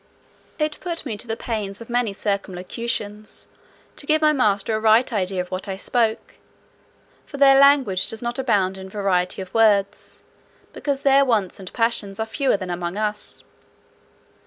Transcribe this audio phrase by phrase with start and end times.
[0.57, 3.45] It put me to the pains of many circumlocutions,
[3.97, 6.37] to give my master a right idea of what I spoke;
[7.27, 10.23] for their language does not abound in variety of words,
[10.73, 13.43] because their wants and passions are fewer than among us.